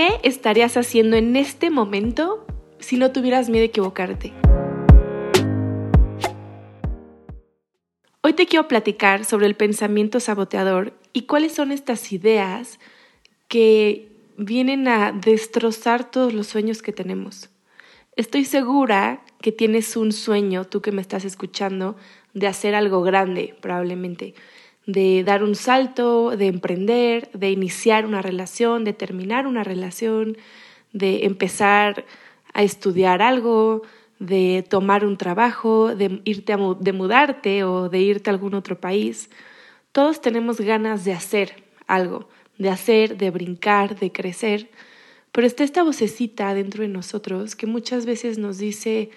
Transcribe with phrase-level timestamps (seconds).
[0.00, 2.46] ¿Qué estarías haciendo en este momento
[2.78, 4.32] si no tuvieras miedo a equivocarte?
[8.22, 12.80] Hoy te quiero platicar sobre el pensamiento saboteador y cuáles son estas ideas
[13.46, 14.08] que
[14.38, 17.50] vienen a destrozar todos los sueños que tenemos.
[18.16, 21.94] Estoy segura que tienes un sueño, tú que me estás escuchando,
[22.32, 24.32] de hacer algo grande, probablemente,
[24.92, 30.36] de dar un salto, de emprender, de iniciar una relación, de terminar una relación,
[30.92, 32.04] de empezar
[32.52, 33.82] a estudiar algo,
[34.18, 38.80] de tomar un trabajo, de irte a, de mudarte o de irte a algún otro
[38.80, 39.30] país.
[39.92, 42.28] Todos tenemos ganas de hacer algo,
[42.58, 44.70] de hacer, de brincar, de crecer,
[45.32, 49.10] pero está esta vocecita dentro de nosotros que muchas veces nos dice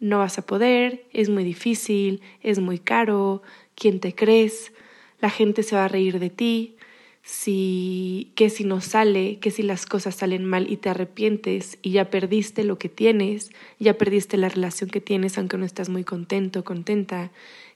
[0.00, 3.42] no vas a poder, es muy difícil, es muy caro,
[3.74, 4.72] ¿quién te crees?
[5.20, 6.76] La gente se va a reír de ti,
[7.22, 11.92] si que si no sale, que si las cosas salen mal y te arrepientes y
[11.92, 16.04] ya perdiste lo que tienes, ya perdiste la relación que tienes aunque no estás muy
[16.04, 17.30] contento, contenta.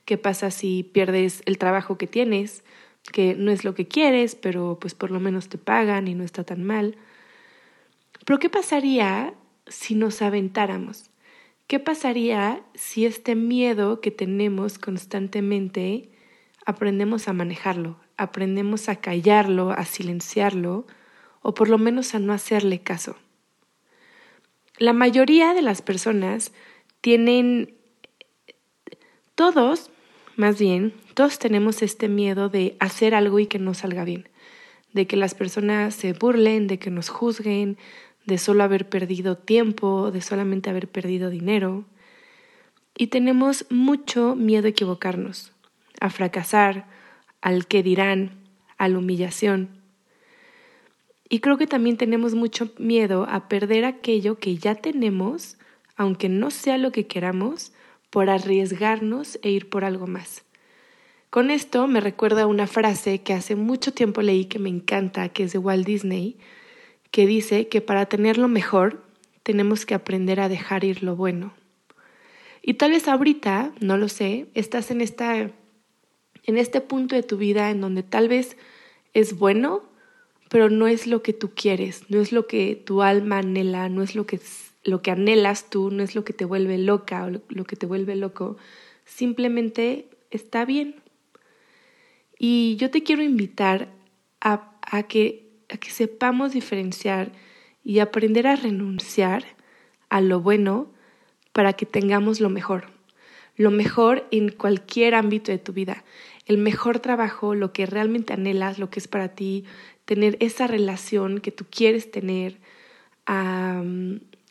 [0.05, 2.63] ¿Qué pasa si pierdes el trabajo que tienes,
[3.11, 6.23] que no es lo que quieres, pero pues por lo menos te pagan y no
[6.23, 6.97] está tan mal?
[8.25, 9.33] Pero ¿qué pasaría
[9.67, 11.11] si nos aventáramos?
[11.67, 16.09] ¿Qué pasaría si este miedo que tenemos constantemente
[16.65, 20.87] aprendemos a manejarlo, aprendemos a callarlo, a silenciarlo
[21.41, 23.15] o por lo menos a no hacerle caso.
[24.77, 26.51] La mayoría de las personas
[27.01, 27.75] tienen,
[29.35, 29.91] todos,
[30.35, 34.27] más bien, todos tenemos este miedo de hacer algo y que no salga bien,
[34.91, 37.77] de que las personas se burlen, de que nos juzguen,
[38.25, 41.85] de solo haber perdido tiempo, de solamente haber perdido dinero.
[42.97, 45.53] Y tenemos mucho miedo a equivocarnos,
[46.05, 46.85] a fracasar,
[47.41, 48.31] al que dirán,
[48.77, 49.69] a la humillación.
[51.29, 55.57] Y creo que también tenemos mucho miedo a perder aquello que ya tenemos,
[55.95, 57.73] aunque no sea lo que queramos,
[58.09, 60.45] por arriesgarnos e ir por algo más.
[61.29, 65.43] Con esto me recuerda una frase que hace mucho tiempo leí que me encanta, que
[65.43, 66.37] es de Walt Disney,
[67.11, 69.03] que dice que para tener lo mejor
[69.43, 71.53] tenemos que aprender a dejar ir lo bueno.
[72.61, 75.51] Y tal vez ahorita, no lo sé, estás en esta
[76.45, 78.57] en este punto de tu vida en donde tal vez
[79.13, 79.83] es bueno,
[80.49, 84.03] pero no es lo que tú quieres, no es lo que tu alma anhela, no
[84.03, 84.39] es lo que,
[84.83, 87.87] lo que anhelas tú, no es lo que te vuelve loca o lo, que te
[87.87, 88.57] vuelve loco,
[89.05, 90.95] simplemente está bien.
[92.37, 93.89] Y yo te quiero invitar
[94.41, 94.71] a,
[95.09, 95.49] que
[95.81, 97.31] sepamos diferenciar
[97.83, 99.45] y aprender a renunciar
[100.09, 100.91] a lo bueno
[101.53, 102.85] para que tengamos lo mejor,
[103.55, 106.03] lo mejor en cualquier ámbito de tu vida
[106.45, 109.65] el mejor trabajo, lo que realmente anhelas, lo que es para ti,
[110.05, 112.57] tener esa relación que tú quieres tener,
[113.25, 113.83] a,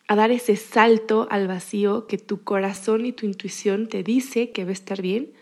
[0.09, 4.71] dar ese salto al vacío que tu corazón y tu intuición te dice que va
[4.71, 5.33] a estar bien,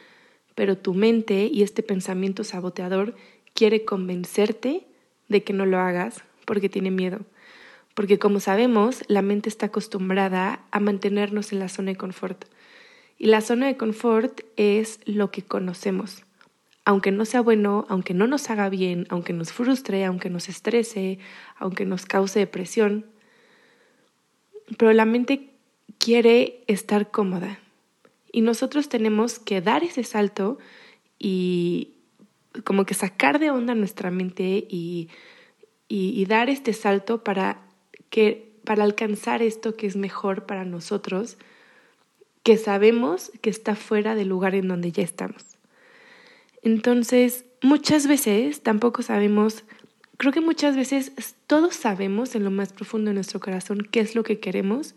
[0.55, 3.15] pero tu mente y este pensamiento saboteador
[3.55, 4.87] quiere convencerte
[5.29, 7.21] de que no lo hagas porque tiene miedo.
[7.95, 12.45] Porque como sabemos, la mente está acostumbrada a mantenernos en la zona de confort.
[13.19, 16.25] Y la zona de confort es lo que conocemos
[16.85, 21.19] aunque no sea bueno, aunque no nos haga bien, aunque nos frustre, aunque nos estrese,
[21.57, 23.07] aunque nos cause depresión.
[24.79, 25.51] Pero la mente
[25.99, 27.59] quiere estar cómoda
[28.33, 30.59] y nosotros tenemos que dar ese salto
[31.19, 31.93] y
[32.65, 35.09] como que sacar de onda nuestra mente y,
[35.89, 37.63] y, dar este salto para,
[38.11, 41.39] que, para alcanzar esto que es mejor para nosotros,
[42.43, 45.52] que sabemos que está fuera del lugar en donde ya estamos.
[46.63, 49.65] Entonces, muchas veces tampoco sabemos,
[50.17, 51.13] creo que muchas veces
[51.47, 54.95] todos sabemos en lo más profundo de nuestro corazón qué es lo que queremos,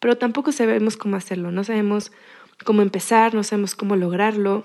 [0.00, 2.12] pero tampoco sabemos cómo hacerlo, no sabemos
[2.64, 4.64] cómo empezar, no sabemos cómo lograrlo,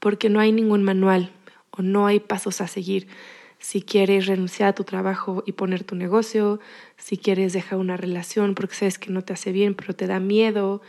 [0.00, 1.30] porque no hay ningún manual
[1.70, 3.06] o no hay pasos a seguir.
[3.58, 6.60] Si quieres renunciar a tu trabajo y poner tu negocio,
[6.96, 10.20] si quieres dejar una relación porque sabes que no te hace bien, pero te da
[10.20, 10.82] miedo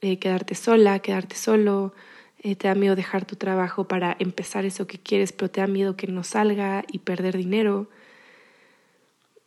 [0.00, 1.92] eh, quedarte sola, quedarte solo,
[2.46, 5.66] eh, te da miedo dejar tu trabajo para empezar eso que quieres, pero te da
[5.66, 7.88] miedo que no salga y perder dinero.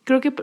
[0.04, 0.34] Creo que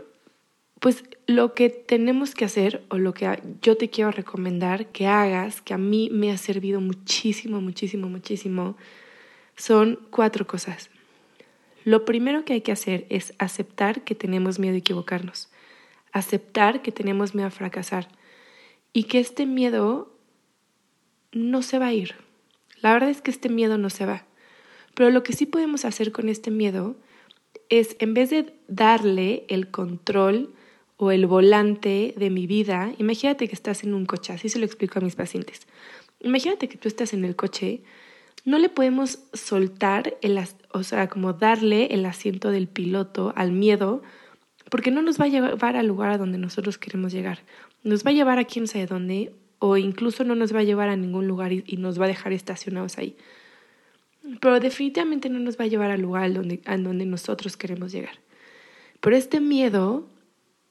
[0.80, 5.62] pues lo que tenemos que hacer o lo que yo te quiero recomendar que hagas,
[5.62, 8.76] que a mí me ha servido muchísimo, muchísimo, muchísimo,
[9.54, 10.90] son cuatro cosas.
[11.84, 15.48] Lo primero que hay que hacer es aceptar que tenemos miedo a equivocarnos,
[16.10, 18.08] aceptar que tenemos miedo a fracasar
[18.92, 20.12] y que este miedo
[21.30, 22.27] no se va a ir,
[22.80, 24.24] la verdad es que este miedo no se va.
[24.94, 26.96] Pero lo que sí podemos hacer con este miedo
[27.68, 30.54] es en vez de darle el control
[30.96, 34.66] o el volante de mi vida, imagínate que estás en un coche, así se lo
[34.66, 35.66] explico a mis pacientes.
[36.20, 37.82] Imagínate que tú estás en el coche,
[38.44, 40.40] no le podemos soltar, el,
[40.72, 44.02] o sea, como darle el asiento del piloto al miedo,
[44.70, 47.40] porque no nos va a llevar al lugar a donde nosotros queremos llegar.
[47.84, 50.88] Nos va a llevar a quién sabe dónde, o incluso no nos va a llevar
[50.88, 53.16] a ningún lugar y, nos va a dejar estacionados ahí.
[54.40, 58.18] Pero definitivamente no nos va a llevar al lugar donde, a donde nosotros queremos llegar.
[59.00, 60.06] Pero este miedo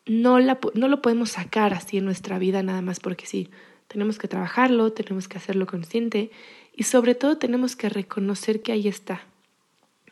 [0.06, 3.50] no, no lo podemos sacar así en nuestra vida nada más porque sí.
[3.88, 6.30] Tenemos que trabajarlo, tenemos que hacerlo consciente
[6.76, 9.22] y sobre todo tenemos que reconocer que ahí está.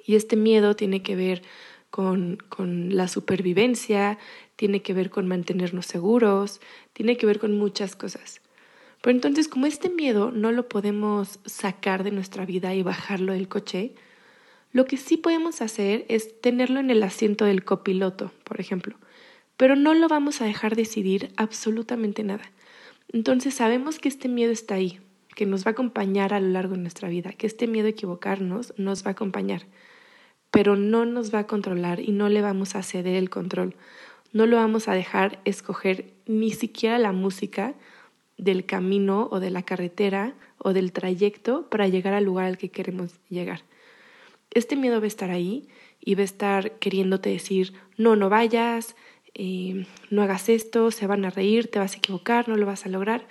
[0.06, 1.42] Y este miedo tiene que ver
[1.90, 4.18] con, con la supervivencia,
[4.56, 6.62] tiene que ver con mantenernos seguros,
[6.94, 8.42] tiene que ver con muchas cosas.
[9.02, 13.48] Pero entonces, como este miedo no lo podemos sacar de nuestra vida y bajarlo del
[13.48, 13.94] coche,
[14.72, 18.98] lo que sí podemos hacer es tenerlo en el asiento del copiloto, por ejemplo
[19.58, 22.52] pero no lo vamos a dejar decidir absolutamente nada.
[23.12, 25.00] Entonces sabemos que este miedo está ahí,
[25.36, 27.92] que nos va a acompañar a lo largo de nuestra vida, que este miedo a
[27.92, 29.64] equivocarnos nos va a acompañar,
[30.52, 33.76] pero no nos va a controlar y no le vamos a ceder el control.
[34.34, 37.74] No lo vamos a dejar escoger ni siquiera la música
[38.38, 42.70] del camino o de la carretera o del trayecto para llegar al lugar al que
[42.70, 43.62] queremos llegar.
[44.52, 45.68] Este miedo va a estar ahí
[46.00, 48.96] y va a estar queriéndote decir, no, no vayas,
[49.34, 52.86] eh, no hagas esto, se van a reír, te vas a equivocar, no lo vas
[52.86, 53.28] a lograr.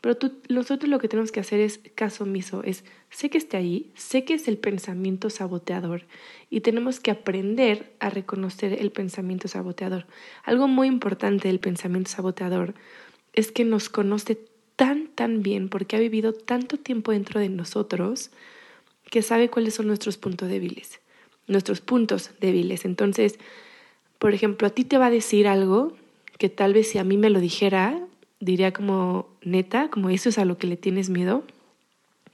[0.00, 3.58] Pero tú, nosotros lo que tenemos que hacer es caso omiso, es sé que está
[3.58, 6.06] ahí, sé que es el pensamiento saboteador
[6.50, 10.06] y tenemos que aprender a reconocer el pensamiento saboteador.
[10.44, 12.74] Algo muy importante del pensamiento saboteador
[13.38, 14.36] es que nos conoce
[14.74, 18.30] tan, tan bien porque ha vivido tanto tiempo dentro de nosotros
[19.10, 20.98] que sabe cuáles son nuestros puntos débiles,
[21.46, 22.84] nuestros puntos débiles.
[22.84, 23.38] Entonces,
[24.18, 25.92] por ejemplo, a ti te va a decir algo
[26.36, 28.04] que tal vez si a mí me lo dijera,
[28.40, 31.44] diría como neta, como eso es a lo que le tienes miedo.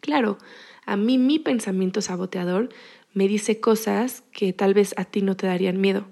[0.01, 0.39] Claro,
[0.87, 2.71] a mí mi pensamiento saboteador
[3.13, 6.07] me dice cosas que tal vez a ti no te darían miedo.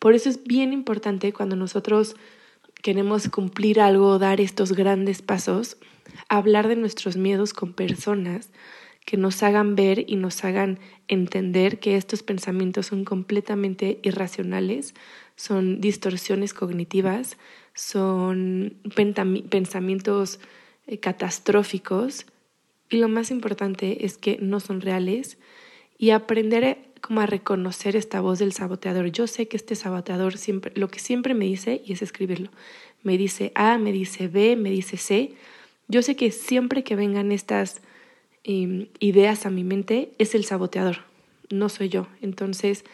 [0.00, 2.14] Por eso es bien importante cuando nosotros
[2.84, 5.78] queremos cumplir algo, dar estos grandes pasos,
[6.28, 8.50] hablar de nuestros miedos con personas
[9.06, 10.78] que nos hagan ver y nos hagan
[11.08, 14.94] entender que estos pensamientos son completamente irracionales,
[15.34, 17.38] son distorsiones cognitivas,
[17.72, 18.76] son
[19.50, 20.38] pensamientos
[20.86, 22.26] eh, catastróficos.
[22.90, 25.38] Y lo más importante es que no son reales.
[25.96, 29.06] Y aprender como a reconocer esta voz del saboteador.
[29.08, 32.50] Yo sé que este saboteador siempre, lo que siempre me dice, y es escribirlo,
[33.02, 35.34] me dice A, me dice B, me dice C.
[35.88, 37.82] Yo sé que siempre que vengan estas
[38.46, 40.98] Em, ideas a mi mente es el saboteador,
[41.50, 42.08] no soy yo.
[42.20, 42.84] Entonces,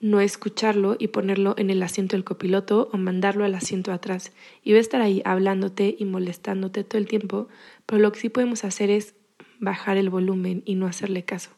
[0.00, 4.32] no escucharlo y ponerlo en el asiento del copiloto o mandarlo al asiento atrás.
[4.64, 7.46] Y va a estar ahí hablándote y molestándote todo el tiempo,
[7.86, 9.14] pero lo que sí podemos hacer es
[9.60, 11.50] bajar el volumen y no hacerle caso.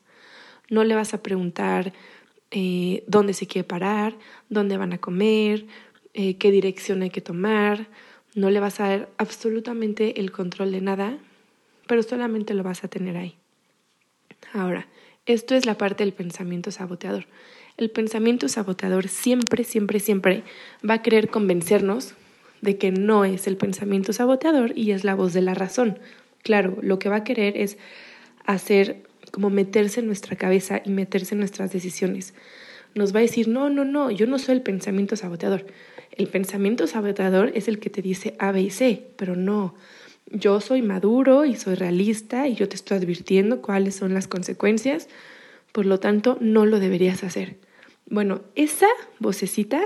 [0.72, 1.92] No le vas a preguntar
[2.50, 4.16] eh, dónde se quiere parar,
[4.48, 5.66] dónde van a comer,
[6.14, 7.86] eh, qué dirección hay que tomar.
[8.34, 11.18] No le vas a dar absolutamente el control de nada
[11.86, 13.36] pero solamente lo vas a tener ahí.
[14.54, 14.88] Ahora,
[15.26, 17.26] esto es la parte del pensamiento saboteador.
[17.76, 20.42] El pensamiento saboteador siempre, siempre, siempre
[20.88, 22.14] va a querer convencernos
[22.60, 25.98] de que no es el pensamiento saboteador y es la voz de la razón.
[26.42, 27.78] Claro, lo que va a querer es
[28.44, 29.02] hacer
[29.32, 32.34] como meterse en nuestra cabeza y meterse en nuestras decisiones.
[32.94, 35.66] Nos va a decir, no, no, no, yo no soy el pensamiento saboteador.
[36.12, 39.74] El pensamiento saboteador es el que te dice A, B y C, pero no,
[40.30, 45.08] yo soy maduro y soy realista y yo te estoy advirtiendo cuáles son las consecuencias,
[45.72, 47.56] por lo tanto no lo deberías hacer.
[48.06, 49.82] Bueno, esa vocecita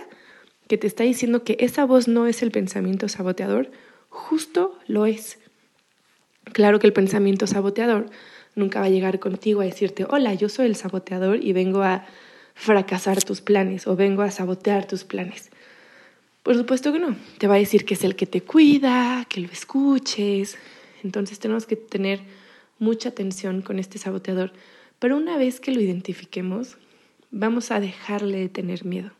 [0.66, 3.70] que te está diciendo que esa voz no es el pensamiento saboteador,
[4.08, 5.38] justo lo es.
[6.52, 8.10] Claro que el pensamiento saboteador
[8.56, 12.04] nunca va a llegar contigo a decirte, hola, yo soy el saboteador y vengo a
[12.54, 15.50] fracasar tus planes o vengo a sabotear tus planes.
[16.42, 17.16] Por supuesto que no.
[17.38, 20.56] Te va a decir que es el que te cuida, que lo escuches.
[21.04, 22.20] Entonces tenemos que tener
[22.78, 24.52] mucha atención con este saboteador.
[24.98, 26.78] Pero una vez que lo identifiquemos,
[27.30, 29.10] vamos a dejarle de tener miedo.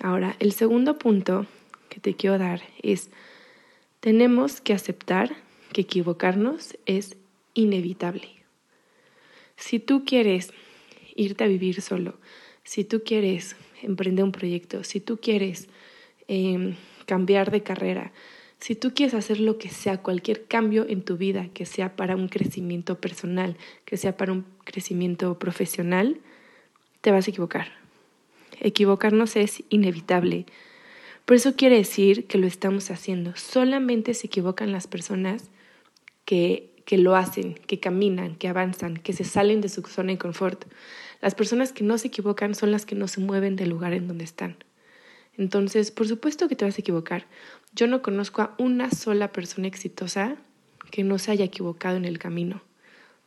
[0.00, 1.46] Ahora, el segundo punto
[1.88, 3.10] que te quiero dar es,
[4.00, 5.34] tenemos que aceptar
[5.72, 7.16] que equivocarnos es
[7.54, 8.28] inevitable.
[9.56, 10.52] Si tú quieres
[11.16, 12.18] irte a vivir solo,
[12.64, 15.68] si tú quieres emprender un proyecto, si tú quieres
[16.26, 18.12] Em, cambiar de carrera,
[18.58, 22.16] si tú quieres hacer lo que sea, cualquier cambio en tu vida, que sea para
[22.16, 26.18] un crecimiento personal, que sea para un crecimiento profesional,
[27.02, 27.72] te vas a equivocar.
[28.60, 30.46] equivocarnos es inevitable.
[31.26, 33.36] Por eso quiere decir que lo estamos haciendo.
[33.36, 35.50] Solamente se equivocan las personas
[36.24, 40.18] que, que lo hacen, que caminan, que avanzan, que se salen de su zona de
[40.18, 40.64] confort.
[41.20, 44.08] Las personas que no se equivocan son las que no se mueven del lugar en
[44.08, 44.56] donde están.
[45.36, 47.26] Entonces, por supuesto que te vas a equivocar.
[47.74, 50.36] Yo no conozco a una sola persona exitosa
[50.90, 52.62] que no se haya equivocado en el camino.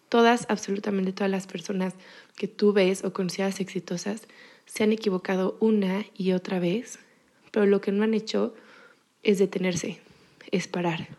[0.09, 1.95] Todas, absolutamente todas las personas
[2.37, 4.27] que tú ves o consideras exitosas
[4.65, 6.99] se han equivocado una y otra vez,
[7.51, 8.53] pero lo que no han hecho
[9.23, 9.99] es detenerse,
[10.51, 11.09] es parar.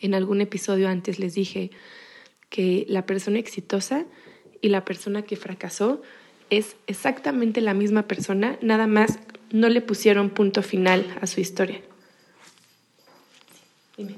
[0.00, 1.70] En algún episodio antes les dije
[2.50, 4.06] que la persona exitosa
[4.60, 6.02] y la persona que fracasó
[6.50, 9.18] es exactamente la misma persona, nada más
[9.50, 11.80] no le pusieron punto final a su historia.
[13.96, 14.14] Dime.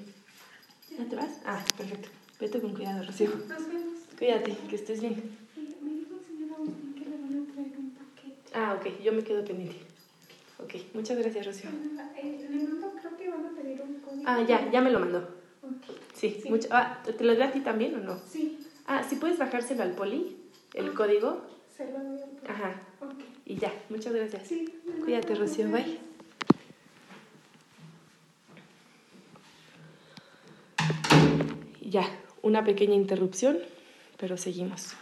[0.97, 1.41] ¿Ya te vas?
[1.45, 2.09] Ah, perfecto.
[2.39, 3.31] Vete con cuidado, Rocío.
[3.49, 3.99] Nos vemos.
[4.19, 5.15] Cuídate, que estés bien.
[5.57, 8.55] Me dijo el señor Agustín que le van a traer un paquete.
[8.55, 9.77] Ah, ok, yo me quedo pendiente.
[10.59, 11.71] Ok, muchas gracias, Rocío.
[11.71, 14.23] Le mando, creo que van a pedir un código.
[14.27, 15.40] Ah, ya, ya me lo mandó.
[16.21, 16.51] Sí, Sí.
[16.51, 16.69] mucho.
[16.71, 18.19] Ah, ¿te lo doy a ti también o no?
[18.29, 20.37] Sí, Ah, ¿sí puedes bajárselo al poli?
[20.75, 20.93] ¿El Ah.
[20.97, 21.47] código?
[21.77, 23.15] se lo doy al Ajá, Ok.
[23.47, 24.47] y ya, muchas gracias.
[24.49, 24.67] Sí.
[25.05, 25.99] Cuídate, Rocío, bye.
[31.81, 32.05] Ya,
[32.43, 33.59] una pequeña interrupción,
[34.19, 34.95] pero seguimos.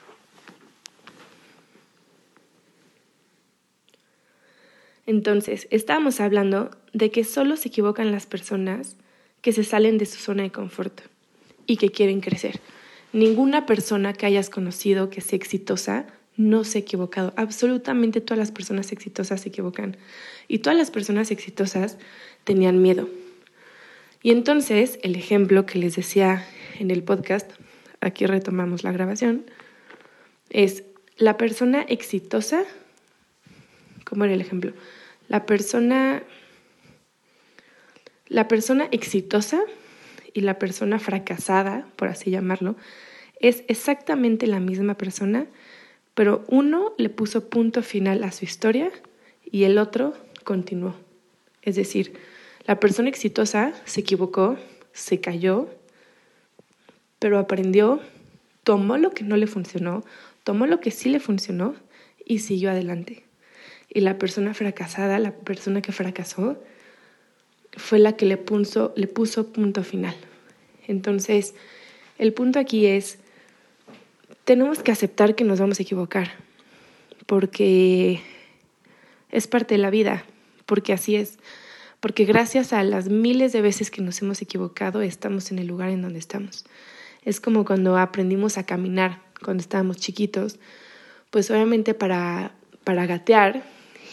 [5.06, 8.96] Entonces, estábamos hablando de que solo se equivocan las personas
[9.40, 11.00] que se salen de su zona de confort
[11.66, 12.60] y que quieren crecer.
[13.12, 17.32] Ninguna persona que hayas conocido que sea exitosa no se ha equivocado.
[17.36, 19.96] Absolutamente todas las personas exitosas se equivocan.
[20.46, 21.98] Y todas las personas exitosas
[22.44, 23.08] tenían miedo.
[24.22, 26.46] Y entonces, el ejemplo que les decía
[26.78, 27.50] en el podcast,
[28.00, 29.44] aquí retomamos la grabación,
[30.50, 30.84] es
[31.16, 32.64] la persona exitosa,
[34.04, 34.72] ¿cómo era el ejemplo?
[35.28, 36.22] La persona,
[38.28, 39.60] la persona exitosa
[40.34, 42.76] y la persona fracasada, por así llamarlo,
[43.40, 45.46] es exactamente la misma persona,
[46.14, 48.90] pero uno le puso punto final a su historia
[49.44, 50.94] y el otro continuó.
[51.62, 52.14] Es decir,
[52.66, 54.58] la persona exitosa se equivocó,
[54.92, 55.68] se cayó,
[57.18, 58.00] pero aprendió,
[58.64, 60.04] tomó lo que no le funcionó,
[60.44, 61.74] tomó lo que sí le funcionó
[62.24, 63.24] y siguió adelante.
[63.88, 66.62] Y la persona fracasada, la persona que fracasó,
[67.76, 70.16] fue la que le puso, le puso punto final.
[70.86, 71.54] Entonces,
[72.18, 73.18] el punto aquí es,
[74.44, 76.32] tenemos que aceptar que nos vamos a equivocar,
[77.26, 78.20] porque
[79.30, 80.24] es parte de la vida,
[80.66, 81.38] porque así es,
[82.00, 85.90] porque gracias a las miles de veces que nos hemos equivocado, estamos en el lugar
[85.90, 86.64] en donde estamos.
[87.24, 90.58] Es como cuando aprendimos a caminar cuando estábamos chiquitos,
[91.30, 92.52] pues obviamente para,
[92.84, 93.62] para gatear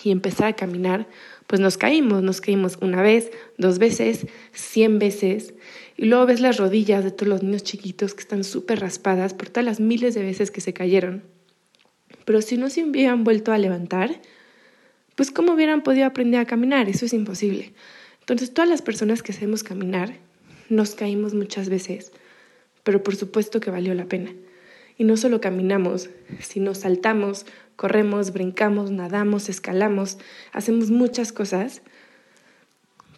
[0.04, 1.08] y empezar a caminar,
[1.48, 5.54] pues nos caímos, nos caímos una vez, dos veces, cien veces,
[5.98, 9.50] y luego ves las rodillas de todos los niños chiquitos que están súper raspadas por
[9.50, 11.24] todas las miles de veces que se cayeron.
[12.26, 14.20] Pero si no se hubieran vuelto a levantar,
[15.16, 16.90] pues ¿cómo hubieran podido aprender a caminar?
[16.90, 17.74] Eso es imposible.
[18.20, 20.18] Entonces todas las personas que sabemos caminar,
[20.70, 22.12] nos caímos muchas veces,
[22.84, 24.34] pero por supuesto que valió la pena.
[24.98, 26.10] Y no solo caminamos,
[26.40, 27.46] sino saltamos,
[27.76, 30.18] corremos, brincamos, nadamos, escalamos,
[30.52, 31.82] hacemos muchas cosas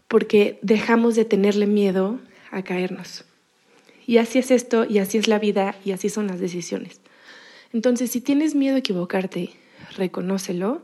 [0.07, 2.19] porque dejamos de tenerle miedo
[2.51, 3.25] a caernos.
[4.05, 7.01] Y así es esto, y así es la vida, y así son las decisiones.
[7.73, 9.51] Entonces, si tienes miedo a equivocarte,
[9.97, 10.83] reconócelo,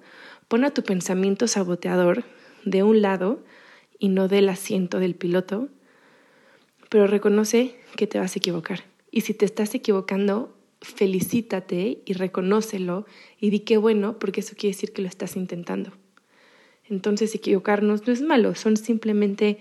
[0.49, 2.25] pon a tu pensamiento saboteador
[2.65, 3.41] de un lado
[3.97, 5.69] y no del asiento del piloto,
[6.89, 8.83] pero reconoce que te vas a equivocar.
[9.09, 10.53] Y si te estás equivocando,
[10.83, 13.05] felicítate y reconócelo
[13.39, 15.91] y di qué bueno, porque eso quiere decir que lo estás intentando.
[16.89, 19.59] Entonces, equivocarnos no es malo, son simplemente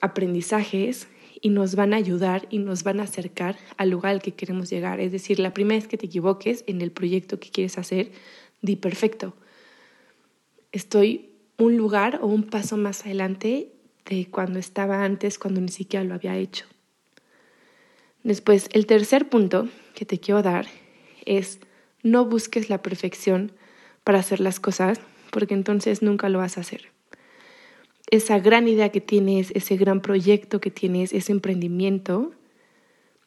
[0.00, 1.08] aprendizajes
[1.40, 4.68] y nos van a ayudar y nos van a acercar al lugar al que queremos
[4.68, 5.00] llegar.
[5.00, 8.10] Es decir, la primera vez que te equivoques en el proyecto que quieres hacer,
[8.60, 9.34] di perfecto.
[10.72, 13.72] Estoy un lugar o un paso más adelante
[14.08, 16.66] de cuando estaba antes, cuando ni siquiera lo había hecho.
[18.22, 20.66] Después, el tercer punto que te quiero dar
[21.24, 21.58] es
[22.02, 23.52] no busques la perfección
[24.04, 25.00] para hacer las cosas,
[25.30, 26.90] porque entonces nunca lo vas a hacer.
[28.10, 32.32] Esa gran idea que tienes, ese gran proyecto que tienes, ese emprendimiento,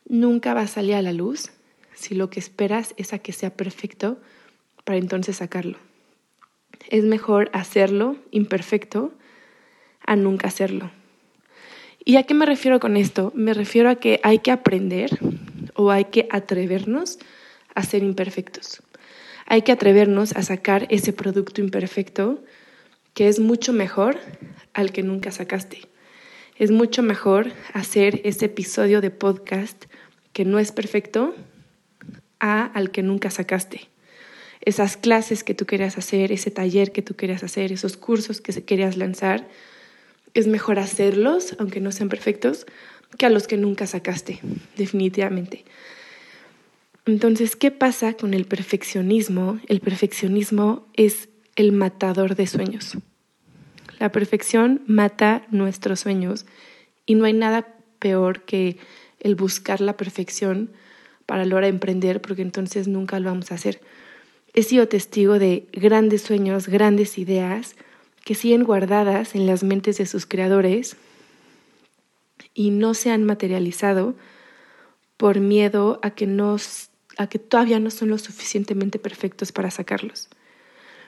[0.08, 1.52] nunca va a salir a la luz
[1.94, 4.20] si lo que esperas es a que sea perfecto
[4.84, 5.78] para entonces sacarlo.
[6.90, 9.14] Es mejor hacerlo imperfecto
[10.06, 10.92] a nunca hacerlo.
[12.06, 13.32] ¿Y a qué me refiero con esto?
[13.34, 15.18] Me refiero a que hay que aprender
[15.76, 17.18] o hay que atrevernos
[17.76, 18.84] a ser imperfectos.
[19.46, 22.44] Hay que atrevernos a sacar ese producto imperfecto
[23.14, 24.18] que es mucho mejor
[24.74, 25.82] al que nunca sacaste.
[26.58, 29.86] Es mucho mejor hacer ese episodio de podcast
[30.34, 31.34] que no es perfecto
[32.40, 33.90] a al que nunca sacaste.
[34.60, 38.64] Esas clases que tú querías hacer, ese taller que tú querías hacer, esos cursos que
[38.64, 39.48] querías lanzar,
[40.34, 42.66] es mejor hacerlos, aunque no sean perfectos,
[43.18, 44.40] que a los que nunca sacaste,
[44.76, 45.66] definitivamente.
[47.06, 49.60] Entonces, ¿qué pasa con el perfeccionismo?
[49.68, 52.98] El perfeccionismo es el matador de sueños.
[54.00, 56.46] La perfección mata nuestros sueños
[57.06, 58.78] y no hay nada peor que
[59.20, 60.72] el buscar la perfección
[61.26, 63.82] para lograr emprender porque entonces nunca lo vamos a hacer.
[64.54, 67.76] He sido testigo de grandes sueños, grandes ideas
[68.24, 70.96] que siguen guardadas en las mentes de sus creadores
[72.54, 74.16] y no se han materializado
[75.18, 76.28] por miedo a que,
[77.18, 80.30] a que todavía no son lo suficientemente perfectos para sacarlos.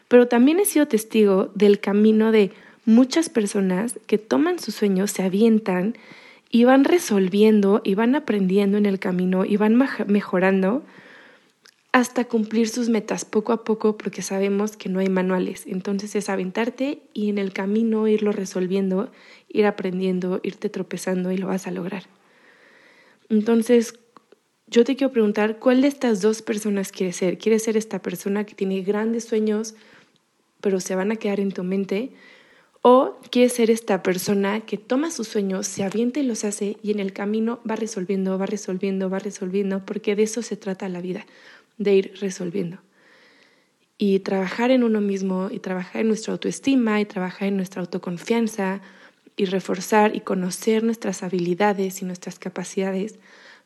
[0.07, 2.51] Pero también he sido testigo del camino de
[2.85, 5.95] muchas personas que toman sus sueños, se avientan
[6.49, 9.75] y van resolviendo y van aprendiendo en el camino y van
[10.07, 10.83] mejorando
[11.95, 15.63] hasta cumplir sus metas poco a poco porque sabemos que no hay manuales.
[15.65, 19.13] Entonces es aventarte y en el camino irlo resolviendo,
[19.47, 22.03] ir aprendiendo, irte tropezando y lo vas a lograr.
[23.29, 23.97] Entonces,
[24.67, 27.37] yo te quiero preguntar, ¿cuál de estas dos personas quieres ser?
[27.37, 29.73] ¿Quieres ser esta persona que tiene grandes sueños,
[30.59, 32.11] pero se van a quedar en tu mente?
[32.81, 36.91] ¿O quieres ser esta persona que toma sus sueños, se avienta y los hace y
[36.91, 40.99] en el camino va resolviendo, va resolviendo, va resolviendo, porque de eso se trata la
[40.99, 41.25] vida
[41.77, 42.79] de ir resolviendo.
[43.97, 48.81] Y trabajar en uno mismo y trabajar en nuestra autoestima y trabajar en nuestra autoconfianza
[49.37, 53.19] y reforzar y conocer nuestras habilidades y nuestras capacidades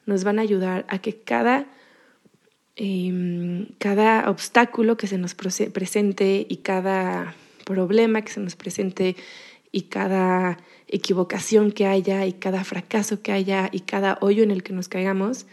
[0.06, 1.68] nos van a ayudar a que cada,
[2.76, 9.16] em, cada obstáculo que se nos presente y cada problema que se nos presente
[9.72, 14.64] y cada equivocación que haya y cada fracaso que haya y cada hoyo en el
[14.64, 15.46] que nos caigamos,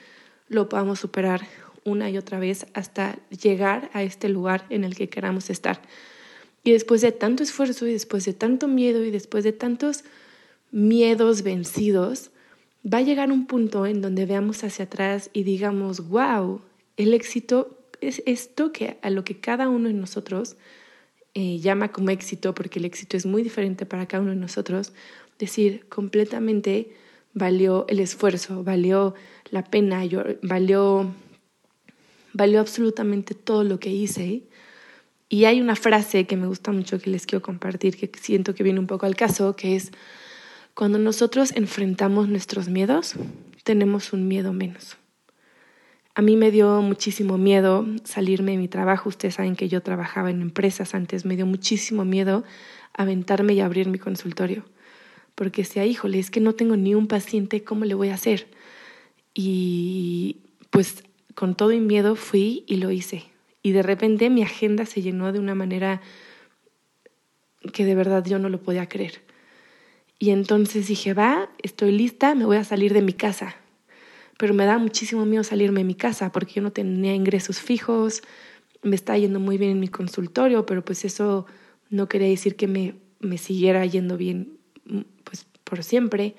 [0.48, 1.42] lo podamos superar
[1.86, 5.80] una y otra vez hasta llegar a este lugar en el que queramos estar.
[6.62, 10.04] Y después de tanto esfuerzo y después de tanto miedo y después de tantos
[10.72, 12.30] miedos vencidos,
[12.84, 16.60] va a llegar un punto en donde veamos hacia atrás y digamos, wow,
[16.96, 20.56] el éxito es esto que a lo que cada uno de nosotros
[21.34, 24.92] eh, llama como éxito, porque el éxito es muy diferente para cada uno de nosotros,
[25.38, 26.90] decir, completamente
[27.34, 29.14] valió el esfuerzo, valió
[29.50, 30.02] la pena,
[30.42, 31.12] valió
[32.36, 34.42] valió absolutamente todo lo que hice.
[35.28, 38.62] Y hay una frase que me gusta mucho que les quiero compartir, que siento que
[38.62, 39.90] viene un poco al caso, que es,
[40.74, 43.14] cuando nosotros enfrentamos nuestros miedos,
[43.64, 44.98] tenemos un miedo menos.
[46.14, 49.08] A mí me dio muchísimo miedo salirme de mi trabajo.
[49.08, 51.24] Ustedes saben que yo trabajaba en empresas antes.
[51.24, 52.44] Me dio muchísimo miedo
[52.94, 54.64] aventarme y abrir mi consultorio.
[55.34, 58.46] Porque decía, híjole, es que no tengo ni un paciente, ¿cómo le voy a hacer?
[59.34, 60.38] Y
[60.70, 61.02] pues
[61.36, 63.24] con todo y miedo fui y lo hice.
[63.62, 66.00] Y de repente mi agenda se llenó de una manera
[67.74, 69.20] que de verdad yo no lo podía creer.
[70.18, 73.54] Y entonces dije, va, estoy lista, me voy a salir de mi casa.
[74.38, 78.22] Pero me da muchísimo miedo salirme de mi casa porque yo no tenía ingresos fijos,
[78.82, 81.44] me está yendo muy bien en mi consultorio, pero pues eso
[81.90, 84.56] no quería decir que me, me siguiera yendo bien
[85.24, 86.34] pues por siempre.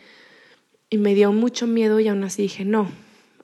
[0.90, 2.90] Y me dio mucho miedo y aún así dije, no,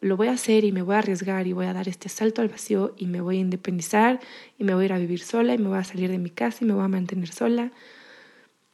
[0.03, 2.41] lo voy a hacer y me voy a arriesgar y voy a dar este salto
[2.41, 4.19] al vacío y me voy a independizar
[4.59, 6.29] y me voy a ir a vivir sola y me voy a salir de mi
[6.29, 7.71] casa y me voy a mantener sola.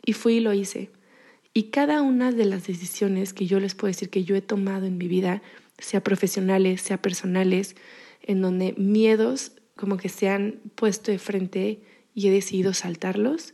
[0.04, 0.90] Y fui y lo hice.
[1.54, 4.88] Y cada una de las decisiones que yo les puedo decir que yo he tomado
[4.88, 5.44] en mi vida,
[5.78, 7.76] sea profesionales, sea personales,
[8.22, 11.82] en donde miedos como que se han puesto de frente
[12.16, 13.54] y he decidido saltarlos,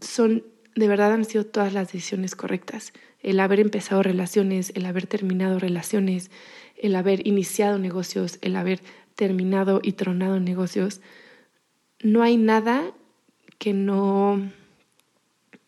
[0.00, 2.92] son de verdad han sido todas las decisiones correctas.
[3.20, 6.30] El haber empezado relaciones, el haber terminado relaciones,
[6.76, 8.80] el haber iniciado negocios, el haber
[9.14, 11.00] terminado y tronado negocios,
[12.02, 12.92] no hay nada
[13.58, 14.50] que no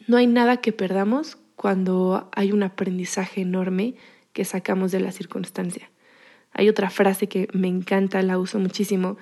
[0.09, 3.95] no hay nada que perdamos cuando hay un aprendizaje enorme
[4.33, 5.91] que sacamos de la circunstancia.
[6.53, 9.17] Hay otra frase que me encanta, la uso muchísimo,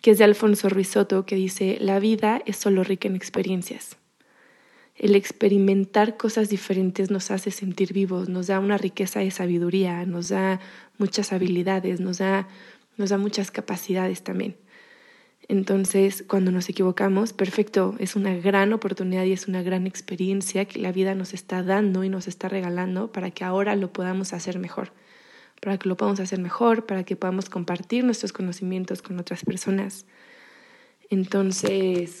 [0.00, 3.96] que es de Alfonso Ruizotto, que dice, la vida es solo rica en experiencias
[4.98, 10.28] el experimentar cosas diferentes nos hace sentir vivos, nos da una riqueza de sabiduría, nos
[10.28, 10.60] da
[10.98, 12.48] muchas habilidades, nos da,
[12.96, 14.56] nos da muchas capacidades también.
[15.46, 20.80] Entonces, cuando nos equivocamos, perfecto, es una gran oportunidad y es una gran experiencia que
[20.80, 24.58] la vida nos está dando y nos está regalando para que ahora lo podamos hacer
[24.58, 24.92] mejor,
[25.60, 30.06] para que lo podamos hacer mejor, para que podamos compartir nuestros conocimientos con otras personas.
[31.08, 32.18] Entonces,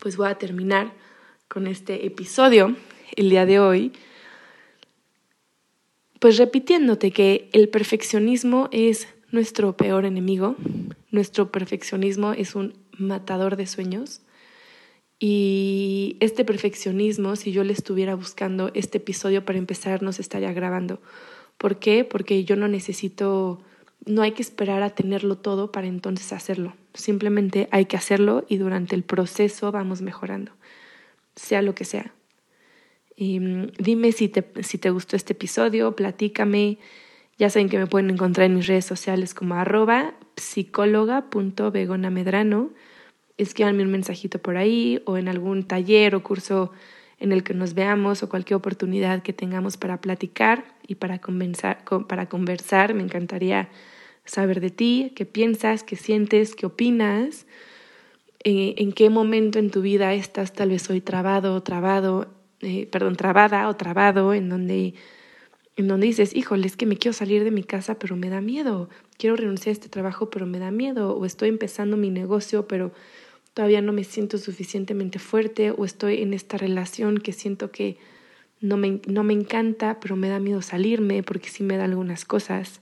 [0.00, 0.92] pues voy a terminar
[1.48, 2.76] con este episodio
[3.16, 3.92] el día de hoy,
[6.20, 10.56] pues repitiéndote que el perfeccionismo es nuestro peor enemigo,
[11.10, 14.22] nuestro perfeccionismo es un matador de sueños
[15.18, 21.00] y este perfeccionismo, si yo le estuviera buscando este episodio para empezar, nos estaría grabando.
[21.56, 22.04] ¿Por qué?
[22.04, 23.60] Porque yo no necesito,
[24.06, 26.74] no hay que esperar a tenerlo todo para entonces hacerlo.
[26.94, 30.52] Simplemente hay que hacerlo y durante el proceso vamos mejorando,
[31.38, 32.12] sea lo que sea.
[33.16, 36.78] Mm, dime si te, si te gustó este episodio, platícame.
[37.38, 42.70] Ya saben que me pueden encontrar en mis redes sociales como arroba psicóloga.begonamedrano.
[43.36, 46.72] Escríbanme un mensajito por ahí o en algún taller o curso
[47.20, 52.28] en el que nos veamos o cualquier oportunidad que tengamos para platicar y para para
[52.28, 52.94] conversar.
[52.94, 53.68] Me encantaría
[54.24, 57.46] saber de ti, qué piensas, qué sientes, qué opinas,
[58.44, 62.28] eh, en qué momento en tu vida estás tal vez hoy trabado o trabado,
[62.60, 64.94] eh, perdón, trabada o trabado, en donde,
[65.76, 68.40] en donde dices, híjole, es que me quiero salir de mi casa, pero me da
[68.40, 72.68] miedo, quiero renunciar a este trabajo, pero me da miedo, o estoy empezando mi negocio,
[72.68, 72.92] pero
[73.54, 77.98] todavía no me siento suficientemente fuerte, o estoy en esta relación que siento que
[78.60, 82.24] no me, no me encanta, pero me da miedo salirme porque sí me da algunas
[82.24, 82.80] cosas.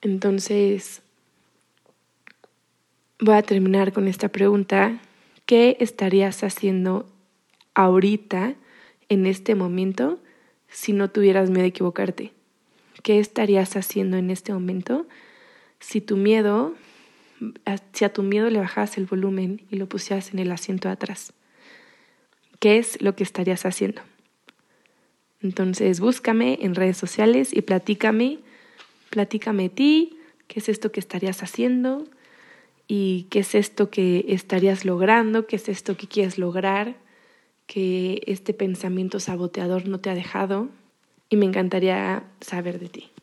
[0.00, 1.03] Entonces,
[3.20, 5.00] voy a terminar con esta pregunta.
[5.46, 7.06] ¿Qué estarías haciendo
[7.74, 8.54] ahorita,
[9.08, 10.18] en este momento,
[10.68, 12.32] si no tuvieras miedo a equivocarte?
[13.02, 15.06] ¿Qué estarías haciendo en este momento
[15.80, 16.74] si tu miedo,
[17.92, 20.94] si a tu miedo le bajas el volumen y lo pusieras en el asiento de
[20.94, 21.34] atrás?
[22.60, 24.00] ¿Qué es lo que estarías haciendo?
[25.42, 28.38] Entonces búscame en redes sociales y platícame,
[29.10, 32.06] platícame ti, qué es esto que estarías haciendo
[32.86, 36.96] y qué es esto que estarías logrando, qué es esto que quieres lograr,
[37.66, 40.68] que este pensamiento saboteador no te ha dejado
[41.30, 43.13] y me encantaría saber de ti.